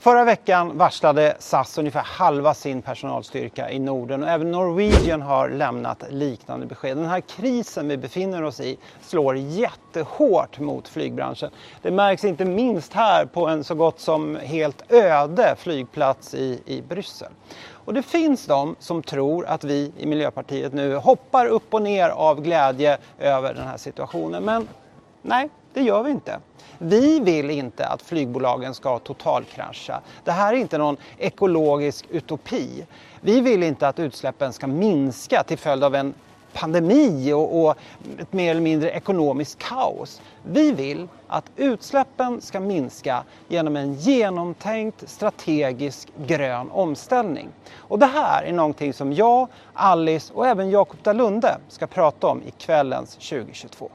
Förra 0.00 0.24
veckan 0.24 0.78
varslade 0.78 1.36
SAS 1.38 1.78
ungefär 1.78 2.02
halva 2.02 2.54
sin 2.54 2.82
personalstyrka 2.82 3.70
i 3.70 3.78
Norden 3.78 4.22
och 4.22 4.28
även 4.28 4.50
Norwegian 4.50 5.22
har 5.22 5.48
lämnat 5.48 6.04
liknande 6.10 6.66
besked. 6.66 6.96
Den 6.96 7.06
här 7.06 7.20
krisen 7.20 7.88
vi 7.88 7.96
befinner 7.96 8.42
oss 8.42 8.60
i 8.60 8.78
slår 9.00 9.36
jättehårt 9.36 10.58
mot 10.58 10.88
flygbranschen. 10.88 11.50
Det 11.82 11.90
märks 11.90 12.24
inte 12.24 12.44
minst 12.44 12.92
här 12.92 13.24
på 13.26 13.46
en 13.46 13.64
så 13.64 13.74
gott 13.74 14.00
som 14.00 14.36
helt 14.36 14.92
öde 14.92 15.54
flygplats 15.58 16.34
i, 16.34 16.62
i 16.66 16.82
Bryssel. 16.82 17.32
Och 17.72 17.94
det 17.94 18.02
finns 18.02 18.46
de 18.46 18.76
som 18.78 19.02
tror 19.02 19.46
att 19.46 19.64
vi 19.64 19.92
i 19.98 20.06
Miljöpartiet 20.06 20.72
nu 20.72 20.96
hoppar 20.96 21.46
upp 21.46 21.74
och 21.74 21.82
ner 21.82 22.08
av 22.08 22.40
glädje 22.40 22.98
över 23.18 23.54
den 23.54 23.66
här 23.66 23.76
situationen. 23.76 24.44
Men 24.44 24.68
nej, 25.22 25.48
det 25.78 25.84
gör 25.84 26.02
vi 26.02 26.10
inte. 26.10 26.40
Vi 26.78 27.20
vill 27.20 27.50
inte 27.50 27.86
att 27.86 28.02
flygbolagen 28.02 28.74
ska 28.74 28.98
totalkrascha. 28.98 30.00
Det 30.24 30.32
här 30.32 30.52
är 30.52 30.56
inte 30.56 30.78
någon 30.78 30.96
ekologisk 31.18 32.06
utopi. 32.10 32.86
Vi 33.20 33.40
vill 33.40 33.62
inte 33.62 33.88
att 33.88 33.98
utsläppen 33.98 34.52
ska 34.52 34.66
minska 34.66 35.42
till 35.42 35.58
följd 35.58 35.84
av 35.84 35.94
en 35.94 36.14
pandemi 36.52 37.32
och, 37.32 37.64
och 37.64 37.76
ett 38.18 38.32
mer 38.32 38.50
eller 38.50 38.60
mindre 38.60 38.90
ekonomiskt 38.90 39.58
kaos. 39.58 40.20
Vi 40.42 40.72
vill 40.72 41.08
att 41.28 41.44
utsläppen 41.56 42.40
ska 42.40 42.60
minska 42.60 43.24
genom 43.48 43.76
en 43.76 43.94
genomtänkt 43.94 45.08
strategisk 45.08 46.08
grön 46.26 46.70
omställning. 46.70 47.48
Och 47.76 47.98
det 47.98 48.06
här 48.06 48.42
är 48.42 48.52
någonting 48.52 48.92
som 48.92 49.12
jag, 49.12 49.48
Alice 49.72 50.32
och 50.34 50.46
även 50.46 50.70
Jakob 50.70 50.98
Dalunde 51.02 51.58
ska 51.68 51.86
prata 51.86 52.26
om 52.26 52.42
i 52.42 52.50
kvällens 52.50 53.14
2022. 53.14 53.90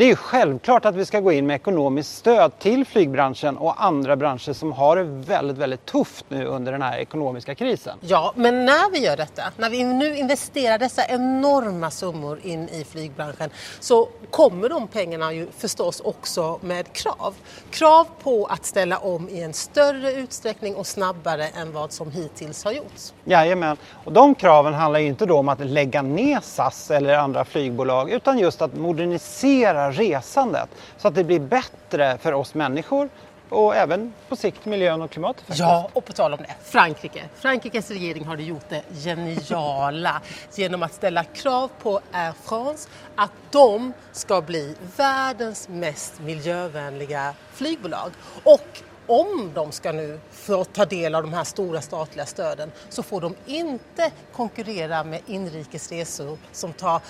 Det 0.00 0.04
är 0.04 0.08
ju 0.08 0.16
självklart 0.16 0.84
att 0.84 0.94
vi 0.94 1.06
ska 1.06 1.20
gå 1.20 1.32
in 1.32 1.46
med 1.46 1.54
ekonomiskt 1.54 2.16
stöd 2.16 2.58
till 2.58 2.84
flygbranschen 2.84 3.56
och 3.56 3.84
andra 3.84 4.16
branscher 4.16 4.52
som 4.52 4.72
har 4.72 4.96
det 4.96 5.02
väldigt, 5.02 5.56
väldigt 5.56 5.86
tufft 5.86 6.24
nu 6.28 6.44
under 6.44 6.72
den 6.72 6.82
här 6.82 6.98
ekonomiska 6.98 7.54
krisen. 7.54 7.98
Ja, 8.00 8.32
men 8.36 8.64
när 8.64 8.90
vi 8.92 8.98
gör 8.98 9.16
detta, 9.16 9.42
när 9.56 9.70
vi 9.70 9.84
nu 9.84 10.16
investerar 10.16 10.78
dessa 10.78 11.06
enorma 11.06 11.90
summor 11.90 12.40
in 12.42 12.68
i 12.68 12.84
flygbranschen 12.84 13.50
så 13.80 14.08
kommer 14.30 14.68
de 14.68 14.88
pengarna 14.88 15.32
ju 15.32 15.46
förstås 15.58 16.00
också 16.00 16.58
med 16.62 16.92
krav. 16.92 17.34
Krav 17.70 18.06
på 18.22 18.46
att 18.46 18.64
ställa 18.64 18.98
om 18.98 19.28
i 19.28 19.42
en 19.42 19.52
större 19.52 20.12
utsträckning 20.12 20.74
och 20.74 20.86
snabbare 20.86 21.46
än 21.46 21.72
vad 21.72 21.92
som 21.92 22.10
hittills 22.10 22.64
har 22.64 22.72
gjorts. 22.72 23.14
Jajamän, 23.24 23.76
och 24.04 24.12
de 24.12 24.34
kraven 24.34 24.74
handlar 24.74 25.00
ju 25.00 25.06
inte 25.06 25.26
då 25.26 25.38
om 25.38 25.48
att 25.48 25.60
lägga 25.60 26.02
ner 26.02 26.40
SAS 26.42 26.90
eller 26.90 27.14
andra 27.14 27.44
flygbolag 27.44 28.10
utan 28.10 28.38
just 28.38 28.62
att 28.62 28.74
modernisera 28.74 29.89
resandet 29.92 30.68
så 30.96 31.08
att 31.08 31.14
det 31.14 31.24
blir 31.24 31.40
bättre 31.40 32.18
för 32.18 32.32
oss 32.32 32.54
människor 32.54 33.08
och 33.50 33.76
även 33.76 34.12
på 34.28 34.36
sikt 34.36 34.64
miljön 34.64 35.02
och 35.02 35.10
klimatet. 35.10 35.40
Faktiskt. 35.40 35.60
Ja, 35.60 35.90
och 35.92 36.04
på 36.04 36.12
tal 36.12 36.32
om 36.32 36.38
det, 36.38 36.54
Frankrike. 36.62 37.24
Frankrikes 37.34 37.90
regering 37.90 38.24
har 38.24 38.36
gjort 38.36 38.68
det 38.68 38.82
geniala 39.04 40.20
genom 40.54 40.82
att 40.82 40.94
ställa 40.94 41.24
krav 41.24 41.70
på 41.82 42.00
Air 42.12 42.32
France 42.44 42.88
att 43.14 43.32
de 43.50 43.92
ska 44.12 44.40
bli 44.40 44.74
världens 44.96 45.68
mest 45.68 46.20
miljövänliga 46.20 47.34
flygbolag. 47.52 48.10
Och 48.44 48.82
om 49.10 49.50
de 49.54 49.72
ska 49.72 49.92
nu 49.92 50.20
få 50.30 50.64
ta 50.64 50.84
del 50.84 51.14
av 51.14 51.22
de 51.22 51.32
här 51.32 51.44
stora 51.44 51.80
statliga 51.80 52.26
stöden 52.26 52.72
så 52.88 53.02
får 53.02 53.20
de 53.20 53.34
inte 53.46 54.10
konkurrera 54.32 55.04
med 55.04 55.20
inrikesresor 55.26 56.38
som 56.52 56.72
tar 56.72 57.00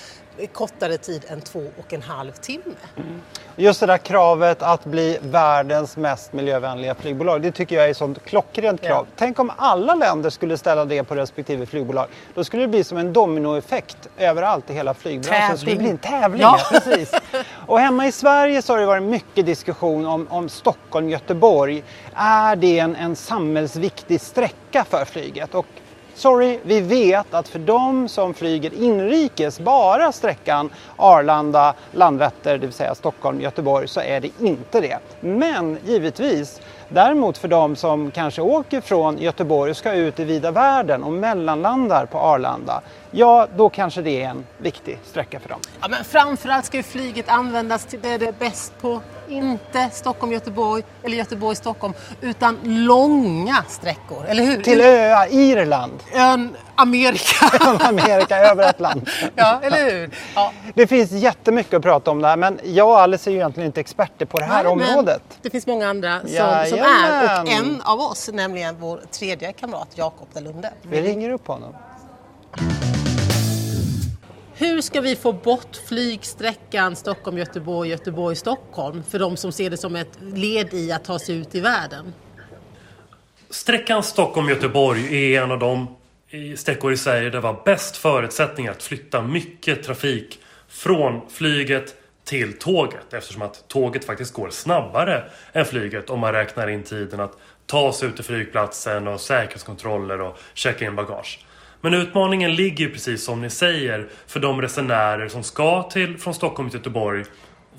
kortare 0.53 0.99
tid 0.99 1.25
än 1.29 1.41
två 1.41 1.67
och 1.79 1.93
en 1.93 2.03
halv 2.03 2.33
timme. 2.33 2.75
Mm. 2.97 3.21
Just 3.57 3.81
det 3.81 3.87
där 3.87 3.99
kravet 3.99 4.63
att 4.63 4.85
bli 4.85 5.19
världens 5.23 5.97
mest 5.97 6.33
miljövänliga 6.33 6.95
flygbolag, 6.95 7.43
det 7.43 7.53
tycker 7.53 7.77
jag 7.77 7.87
är 7.87 7.91
ett 7.91 7.97
sånt 7.97 8.25
klockrent 8.25 8.81
krav. 8.81 9.07
Ja. 9.11 9.15
Tänk 9.17 9.39
om 9.39 9.53
alla 9.57 9.95
länder 9.95 10.31
skulle 10.31 10.59
ställa 10.59 10.85
det 10.85 11.05
på 11.05 11.15
respektive 11.15 11.67
flygbolag. 11.67 12.07
Då 12.35 12.45
skulle 12.45 12.63
det 12.63 12.69
bli 12.69 12.85
som 12.85 12.99
en 12.99 13.13
dominoeffekt 13.13 14.09
överallt 14.19 14.71
i 14.71 14.73
hela 14.73 14.95
flygbranschen. 14.95 15.41
Tävling. 15.41 15.53
Det 15.53 15.59
skulle 15.59 15.77
bli 15.77 15.91
en 15.91 15.99
tävling, 15.99 16.43
ja. 16.43 16.61
precis. 16.71 17.13
Och 17.67 17.81
hemma 17.81 18.07
i 18.07 18.13
Sverige 18.13 18.63
så 18.63 18.73
har 18.73 18.81
det 18.81 18.87
varit 18.87 19.03
mycket 19.03 19.47
diskussion 19.47 20.07
om, 20.07 20.27
om 20.31 20.49
Stockholm-Göteborg. 20.49 21.85
Är 22.15 22.57
det 22.57 22.79
en, 22.79 22.97
en 22.97 23.17
samhällsviktig 23.17 24.21
sträcka 24.21 24.85
för 24.85 25.05
flyget? 25.05 25.55
Och 25.55 25.67
Sorry, 26.21 26.59
vi 26.63 26.81
vet 26.81 27.35
att 27.35 27.49
för 27.49 27.59
de 27.59 28.09
som 28.09 28.35
flyger 28.35 28.75
inrikes 28.75 29.61
bara 29.61 30.13
sträckan 30.13 30.71
Arlanda, 30.97 31.75
Landvetter, 31.93 32.59
det 32.59 32.67
vill 32.67 32.73
säga 32.73 32.95
Stockholm, 32.95 33.41
Göteborg, 33.41 33.89
så 33.89 34.01
är 34.01 34.21
det 34.21 34.31
inte 34.41 34.81
det. 34.81 34.99
Men 35.21 35.79
givetvis, 35.87 36.61
däremot 36.89 37.39
för 37.39 37.49
de 37.49 37.77
som 37.77 38.11
kanske 38.11 38.43
åker 38.43 38.81
från 38.81 39.19
Göteborg 39.19 39.71
och 39.71 39.77
ska 39.77 39.93
ut 39.93 40.21
i 40.21 40.25
vida 40.25 40.51
världen 40.51 41.03
och 41.03 41.13
mellanlandar 41.13 42.07
på 42.07 42.19
Arlanda, 42.19 42.81
ja 43.11 43.49
då 43.57 43.69
kanske 43.69 44.03
det 44.03 44.23
är 44.23 44.29
en 44.29 44.47
viktig 44.59 44.99
sträcka 45.05 45.41
för 45.41 45.49
dem. 45.49 45.61
Ja, 45.81 45.89
men 45.89 46.05
framförallt 46.05 46.65
ska 46.65 46.77
ju 46.77 46.83
flyget 46.83 47.29
användas 47.29 47.85
till 47.85 48.01
det 48.01 48.19
det 48.19 48.27
är 48.27 48.33
bäst 48.33 48.73
på. 48.81 49.01
Inte 49.29 49.91
Stockholm-Göteborg 49.93 50.83
eller 51.03 51.17
Göteborg-Stockholm 51.17 51.95
utan 52.21 52.59
långa 52.65 53.65
sträckor, 53.69 54.25
eller 54.27 54.43
hur? 54.43 54.63
Till 54.63 54.81
öar, 54.81 55.27
Irland. 55.31 55.93
Ön 56.15 56.57
Amerika. 56.75 57.47
Amerika, 57.81 58.37
över 58.37 58.71
ett 58.71 58.81
land. 58.81 59.11
ja, 59.37 59.61
eller 59.63 59.91
hur? 59.91 60.11
Ja. 60.35 60.53
Det 60.75 60.87
finns 60.87 61.11
jättemycket 61.13 61.75
att 61.75 61.83
prata 61.83 62.11
om 62.11 62.23
där 62.23 62.37
men 62.37 62.61
jag 62.65 62.89
och 62.89 63.01
Alice 63.01 63.31
är 63.31 63.33
ju 63.33 63.39
egentligen 63.39 63.67
inte 63.67 63.81
experter 63.81 64.27
på 64.27 64.39
det 64.39 64.45
här 64.45 64.63
Nej, 64.65 64.73
området. 64.73 65.23
det 65.43 65.51
finns 65.51 65.67
många 65.67 65.89
andra 65.89 66.21
som, 66.21 66.29
som, 66.69 66.79
är 66.79 67.43
och 67.43 67.49
en 67.49 67.83
av 67.83 68.01
oss, 68.01 68.31
nämligen 68.33 68.77
vår 68.81 69.01
tredje 69.11 69.53
kamrat 69.53 69.89
Jakob 69.95 70.29
Dalunde. 70.35 70.73
Vi 70.83 71.03
ringer 71.03 71.31
upp 71.31 71.47
honom. 71.47 71.75
Hur 74.61 74.81
ska 74.81 75.01
vi 75.01 75.17
få 75.17 75.33
bort 75.33 75.77
flygsträckan 75.89 76.97
Stockholm-Göteborg, 76.97 77.91
Göteborg-Stockholm 77.91 79.03
för 79.11 79.19
de 79.19 79.37
som 79.37 79.53
ser 79.53 79.71
det 79.71 79.77
som 79.77 79.97
ett 79.97 80.19
led 80.21 80.75
i 80.75 80.93
att 80.93 81.05
ta 81.05 81.19
sig 81.19 81.37
ut 81.37 81.55
i 81.55 81.61
världen? 81.61 82.15
Sträckan 83.51 84.03
Stockholm-Göteborg 84.03 85.35
är 85.35 85.43
en 85.43 85.51
av 85.51 85.59
de 85.59 85.97
eh, 86.31 86.57
sträckor 86.57 86.93
i 86.93 86.97
Sverige 86.97 87.23
där 87.23 87.31
det 87.31 87.41
var 87.41 87.63
bäst 87.65 87.97
förutsättningar 87.97 88.71
att 88.71 88.83
flytta 88.83 89.23
mycket 89.23 89.83
trafik 89.83 90.39
från 90.69 91.31
flyget 91.31 91.95
till 92.25 92.59
tåget 92.59 93.15
eftersom 93.15 93.43
att 93.43 93.69
tåget 93.69 94.05
faktiskt 94.05 94.33
går 94.33 94.51
snabbare 94.51 95.25
än 95.53 95.65
flyget 95.65 96.11
om 96.11 96.21
man 96.21 96.33
räknar 96.33 96.69
in 96.69 96.83
tiden 96.83 97.21
att 97.21 97.33
ta 97.67 97.93
sig 97.93 98.09
ut 98.09 98.15
till 98.15 98.25
flygplatsen 98.25 99.09
och 99.09 99.21
säkerhetskontroller 99.21 100.21
och 100.21 100.39
checka 100.55 100.85
in 100.85 100.97
bagage. 100.97 101.39
Men 101.81 101.95
utmaningen 101.95 102.55
ligger 102.55 102.85
ju 102.85 102.93
precis 102.93 103.25
som 103.25 103.41
ni 103.41 103.51
säger 103.51 104.09
för 104.27 104.41
de 104.41 104.63
resenärer 104.63 105.29
som 105.29 105.43
ska 105.43 105.83
till 105.83 106.19
från 106.19 106.35
Stockholm 106.35 106.71
till 106.71 106.79
Göteborg 106.79 107.25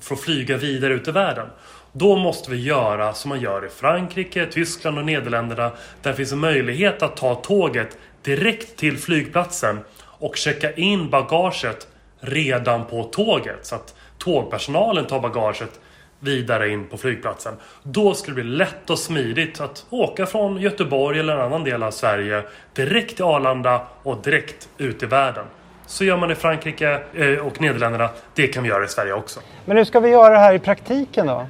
för 0.00 0.14
att 0.14 0.20
flyga 0.20 0.56
vidare 0.56 0.94
ut 0.94 1.08
i 1.08 1.10
världen. 1.10 1.48
Då 1.92 2.16
måste 2.16 2.50
vi 2.50 2.62
göra 2.62 3.14
som 3.14 3.28
man 3.28 3.40
gör 3.40 3.66
i 3.66 3.68
Frankrike, 3.68 4.46
Tyskland 4.46 4.98
och 4.98 5.04
Nederländerna 5.04 5.72
där 6.02 6.10
det 6.10 6.14
finns 6.14 6.32
en 6.32 6.38
möjlighet 6.38 7.02
att 7.02 7.16
ta 7.16 7.34
tåget 7.34 7.98
direkt 8.22 8.76
till 8.76 8.98
flygplatsen 8.98 9.80
och 10.02 10.36
checka 10.36 10.72
in 10.72 11.10
bagaget 11.10 11.86
redan 12.20 12.86
på 12.86 13.04
tåget 13.04 13.66
så 13.66 13.74
att 13.74 13.94
tågpersonalen 14.18 15.06
tar 15.06 15.20
bagaget 15.20 15.80
vidare 16.22 16.68
in 16.70 16.86
på 16.86 16.96
flygplatsen. 16.96 17.54
Då 17.82 18.14
skulle 18.14 18.36
det 18.36 18.42
bli 18.42 18.52
lätt 18.52 18.90
och 18.90 18.98
smidigt 18.98 19.60
att 19.60 19.86
åka 19.90 20.26
från 20.26 20.60
Göteborg 20.60 21.18
eller 21.18 21.32
en 21.32 21.40
annan 21.40 21.64
del 21.64 21.82
av 21.82 21.90
Sverige 21.90 22.42
direkt 22.74 23.16
till 23.16 23.24
Arlanda 23.24 23.80
och 24.02 24.16
direkt 24.22 24.68
ut 24.78 25.02
i 25.02 25.06
världen. 25.06 25.44
Så 25.86 26.04
gör 26.04 26.16
man 26.16 26.30
i 26.30 26.34
Frankrike 26.34 27.02
eh, 27.14 27.46
och 27.46 27.60
Nederländerna. 27.60 28.08
Det 28.34 28.46
kan 28.46 28.62
vi 28.62 28.68
göra 28.68 28.84
i 28.84 28.88
Sverige 28.88 29.12
också. 29.12 29.40
Men 29.64 29.76
hur 29.76 29.84
ska 29.84 30.00
vi 30.00 30.08
göra 30.08 30.32
det 30.32 30.38
här 30.38 30.54
i 30.54 30.58
praktiken 30.58 31.26
då? 31.26 31.46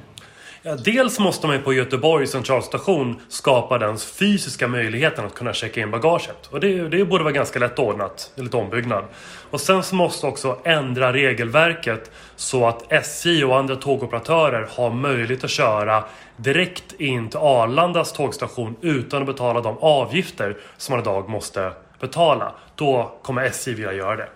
Ja, 0.65 0.75
dels 0.75 1.19
måste 1.19 1.47
man 1.47 1.61
på 1.61 1.73
Göteborgs 1.73 2.31
centralstation 2.31 3.21
skapa 3.27 3.77
den 3.77 3.97
fysiska 3.97 4.67
möjligheten 4.67 5.25
att 5.25 5.33
kunna 5.33 5.53
checka 5.53 5.81
in 5.81 5.91
bagaget. 5.91 6.47
Och 6.49 6.59
det, 6.59 6.89
det 6.89 7.05
borde 7.05 7.23
vara 7.23 7.33
ganska 7.33 7.59
lätt 7.59 7.79
ordnat, 7.79 8.31
lite 8.35 8.57
ombyggnad. 8.57 9.03
Och 9.49 9.61
sen 9.61 9.83
så 9.83 9.95
måste 9.95 10.27
också 10.27 10.59
ändra 10.63 11.13
regelverket 11.13 12.11
så 12.35 12.67
att 12.67 12.91
SJ 12.91 13.45
och 13.45 13.57
andra 13.57 13.75
tågoperatörer 13.75 14.67
har 14.71 14.89
möjlighet 14.89 15.43
att 15.43 15.49
köra 15.49 16.03
direkt 16.37 16.93
in 17.01 17.29
till 17.29 17.39
Arlandas 17.39 18.13
tågstation 18.13 18.75
utan 18.81 19.21
att 19.21 19.27
betala 19.27 19.61
de 19.61 19.77
avgifter 19.79 20.57
som 20.77 20.93
man 20.93 21.01
idag 21.01 21.29
måste 21.29 21.71
betala. 21.99 22.51
Då 22.75 23.19
kommer 23.23 23.43
SJ 23.43 23.73
vilja 23.73 23.93
göra 23.93 24.15
det. 24.15 24.29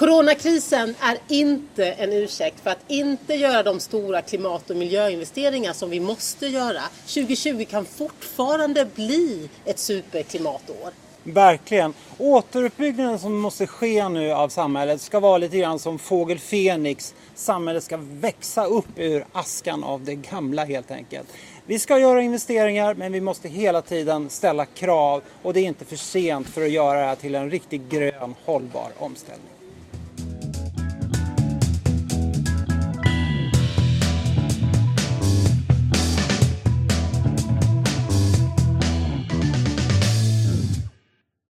Coronakrisen 0.00 0.94
är 1.00 1.18
inte 1.28 1.92
en 1.92 2.12
ursäkt 2.12 2.60
för 2.60 2.70
att 2.70 2.84
inte 2.88 3.34
göra 3.34 3.62
de 3.62 3.80
stora 3.80 4.22
klimat 4.22 4.70
och 4.70 4.76
miljöinvesteringar 4.76 5.72
som 5.72 5.90
vi 5.90 6.00
måste 6.00 6.46
göra. 6.46 6.82
2020 7.06 7.64
kan 7.70 7.84
fortfarande 7.84 8.84
bli 8.94 9.48
ett 9.64 9.78
superklimatår. 9.78 10.90
Verkligen. 11.22 11.94
Återuppbyggnaden 12.18 13.18
som 13.18 13.40
måste 13.40 13.66
ske 13.66 14.08
nu 14.08 14.32
av 14.32 14.48
samhället 14.48 15.00
ska 15.00 15.20
vara 15.20 15.38
lite 15.38 15.58
grann 15.58 15.78
som 15.78 15.98
fågel 15.98 16.38
Fenix. 16.38 17.14
Samhället 17.34 17.84
ska 17.84 17.98
växa 18.02 18.64
upp 18.64 18.98
ur 18.98 19.24
askan 19.32 19.84
av 19.84 20.04
det 20.04 20.14
gamla 20.14 20.64
helt 20.64 20.90
enkelt. 20.90 21.28
Vi 21.66 21.78
ska 21.78 21.98
göra 21.98 22.22
investeringar 22.22 22.94
men 22.94 23.12
vi 23.12 23.20
måste 23.20 23.48
hela 23.48 23.82
tiden 23.82 24.30
ställa 24.30 24.66
krav 24.66 25.22
och 25.42 25.54
det 25.54 25.60
är 25.60 25.64
inte 25.64 25.84
för 25.84 25.96
sent 25.96 26.48
för 26.48 26.62
att 26.62 26.70
göra 26.70 27.00
det 27.00 27.06
här 27.06 27.16
till 27.16 27.34
en 27.34 27.50
riktigt 27.50 27.90
grön 27.90 28.34
hållbar 28.44 28.90
omställning. 28.98 29.59